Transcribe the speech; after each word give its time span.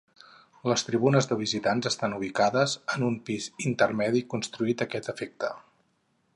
Les 0.69 0.83
tribunes 0.85 1.27
de 1.31 1.37
visitants 1.41 1.89
estan 1.89 2.15
ubicades 2.17 2.75
en 2.95 3.07
un 3.09 3.19
pis 3.29 3.51
intermedi 3.73 4.25
construït 4.35 4.83
a 4.85 4.89
aquest 4.91 5.15
efecte. 5.15 5.55